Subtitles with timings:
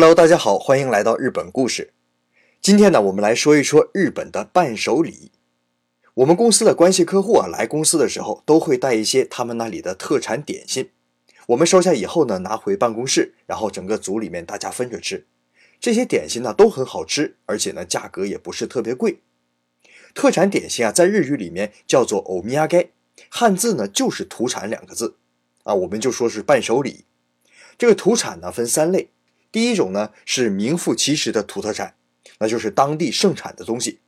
[0.00, 1.92] Hello，大家好，欢迎来到日本故事。
[2.62, 5.32] 今天呢，我们来说一说日本的伴手礼。
[6.14, 10.90] 我们公司的关系客户啊，来公司的时候都会带一些他们那里的特产点心。
[11.48, 15.26] 我们收下以后呢，拿回办公室，然后整个组里面大家分着吃。
[15.80, 19.18] 这些点心呢都很好吃，而且呢价格也不是特别贵。
[20.14, 22.90] 特产点心啊，在日语里面叫做欧米亚盖，
[23.28, 25.16] 汉字呢就是土产两个字
[25.64, 27.04] 啊，我们就说是伴手礼。
[27.76, 29.10] 这个土产呢分三类。
[29.50, 31.94] 第一种呢是名副其实的土特产，
[32.38, 34.00] 那就是当地盛产的东西，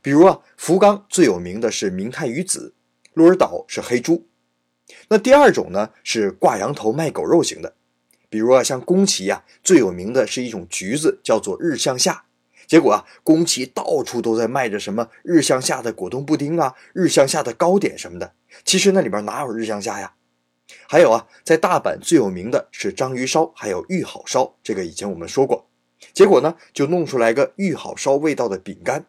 [0.00, 2.74] 比如啊，福冈最有名的是明太鱼子，
[3.12, 4.26] 鹿儿岛是黑猪。
[5.08, 7.74] 那第二种呢是挂羊头卖狗肉型的，
[8.28, 12.24] 比如啊，像宫崎呀最有名的是一种橘子，叫做日向夏。
[12.66, 18.32] 结果啊，宫崎到处都在卖着什么日向夏的果冻布丁啊，日向夏的糕点什么的，
[18.64, 20.14] 其实那里边哪有日向夏呀？
[20.88, 25.68] 还有啊，在大阪最有名的是章鱼烧，还有玉好烧，这个以前我们说过。
[26.12, 29.06] 结果呢，就弄出来个玉好烧味道的饼干，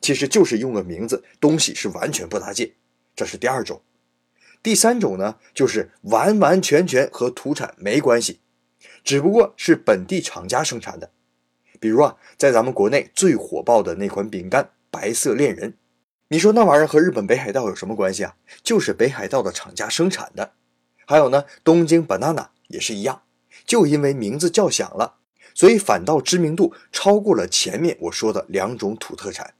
[0.00, 2.74] 其实就是用个名字，东西是完全不搭界。
[3.14, 3.80] 这是第二种。
[4.62, 8.40] 第三种呢，就是完完全全和土产没关系，
[9.04, 11.10] 只不过是本地厂家生产的。
[11.78, 15.74] 比如啊，在咱们国内最火爆的那款饼干——白色恋人，
[16.28, 18.36] 你说那玩意儿和日本北海道有什么关系啊？
[18.62, 20.52] 就是北海道的厂家生产的。
[21.06, 23.22] 还有呢，东京 banana 也是一样，
[23.64, 25.14] 就因为名字叫响了，
[25.54, 29.54] 所以反倒知名度超过了前面我说的两种土特产。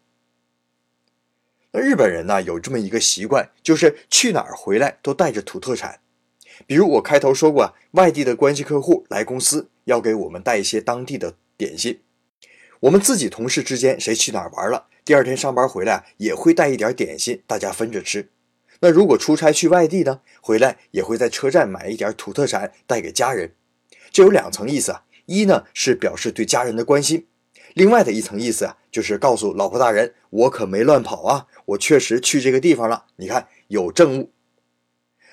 [1.71, 6.01] 那日本人呢，有这么一个习惯，就是去哪儿回来都带着土特产。
[6.67, 12.01] 比如我开头说过，外地的关系客户来公司要给我们带一些当地的点心，
[12.81, 18.31] 我们自己同事之间谁去哪儿玩了，第二天上班回来也会带一点点心，大家分着吃。
[18.81, 23.55] 那如果出差去外地呢，回来也会在车站买一点土特产带给家人。
[24.11, 27.27] 这有两层意思啊，一呢是表示对家人的关心，
[27.75, 33.05] 另外的一层意思啊就是告诉老婆大人，我可没乱跑啊，我确实去这个地方了。
[33.17, 34.33] 你看有证物。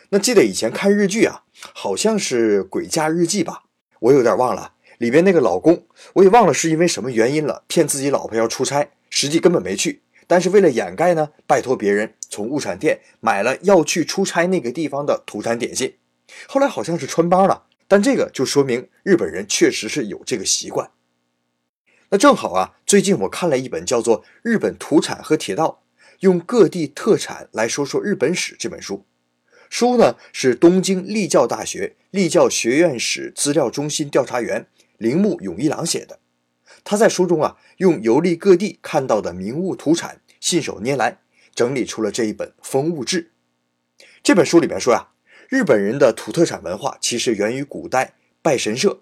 [0.09, 1.43] 那记得以前看日剧啊，
[1.73, 3.63] 好像是《鬼嫁日记》吧，
[3.99, 10.02] 我有点忘了，里边那个老公我也忘了是因为什么原因了，骗自己老婆要出差，实际根本没去。
[10.27, 15.95] 但是为了掩盖呢，拜托别人从物产店买了要去出差那个地方的土产点心，
[16.47, 17.65] 后来好像是穿帮了。
[17.87, 20.89] 但这个就说明日本人确实是有这个习惯。
[22.09, 25.83] 那正好啊，最近我看了一本叫做《日本土产和铁道：
[26.21, 29.05] 用各地特产来说说日本史》这本书，
[29.69, 34.67] 书呢是东京立教大学立教学院史资料中心调查员
[34.97, 36.19] 铃木永一郎写的。
[36.83, 41.19] 他在书中啊，用游历各地看到的名物土产，信手拈来
[41.55, 43.31] 整理出了这一本《风物志》。
[44.21, 45.13] 这本书里面说啊，
[45.49, 49.01] 日本人的土特产文化其实源于古代拜神社。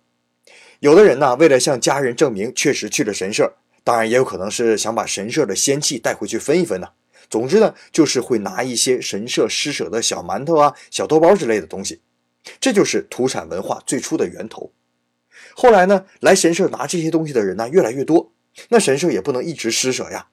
[0.80, 6.90] 有的人呢，为了向家人证明确实去了神社，当然也有可能是想把神社的仙气带回去分一分呢。
[7.30, 12.02] 总之呢，就是会拿一些神社施舍的小馒头啊、小豆包之类的东西。
[12.60, 14.72] 这就是土产文化最初的源头。
[15.56, 18.32] 后来呢，来神社拿这些东西的人呢越来越多，
[18.70, 20.28] 那神社也不能一直施舍呀。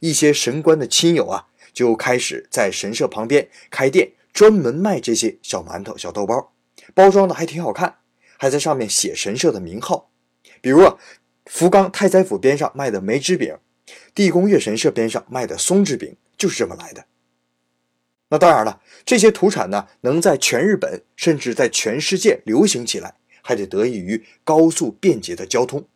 [0.00, 6.52] 一些神官的亲友啊，就开始在神社旁边开店，专门卖这些小馒头、小豆包，
[6.92, 7.96] 包装的还挺好看，
[8.36, 10.10] 还在上面写神社的名号。
[10.60, 10.96] 比如啊，
[11.46, 13.56] 福冈太宰府边上卖的梅枝饼，
[14.14, 17.04] 地宫月神社边上卖的松枝饼，就是这么来的。
[18.30, 23.14] 那当然了，这些土产呢，能在全日本甚至在全世界流行起来。
[23.46, 25.86] 还得得益于高速便捷的交通，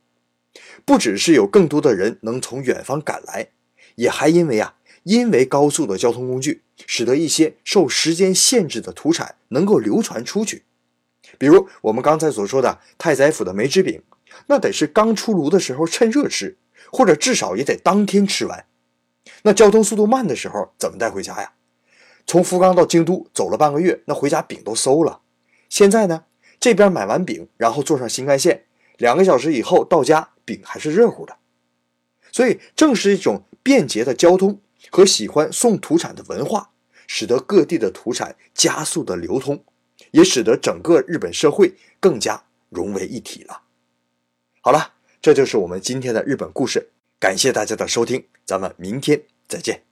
[0.84, 3.48] 不只是有更多的人能从远方赶来，
[3.94, 10.64] 也还因为啊，因为高速的交通工具，使得一些受时间限制的土产能够流传出去。
[11.38, 14.02] 比如我们刚才所说的太宰府的梅汁饼，
[14.48, 16.58] 那得是刚出炉的时候趁热吃，
[16.92, 18.66] 或者至少也得当天吃完。
[19.44, 21.52] 那交通速度慢的时候怎么带回家呀？
[22.26, 25.22] 从福冈到京都走了半个月，那回家饼都馊了。
[25.70, 26.24] 现在呢？
[26.60, 28.64] 这边买完饼，然后坐上新干线，
[28.96, 31.36] 两个小时以后到家，饼还是热乎的。
[32.32, 34.60] 所以，正是一种便捷的交通
[34.90, 36.70] 和喜欢送土产的文化，
[37.06, 39.64] 使得各地的土产加速的流通，
[40.10, 43.62] 也使得整个日本社会更加融为一体了。
[44.60, 49.87] 好了，这就是我们今天的日本故事，感谢大家的收听，咱们明天再见。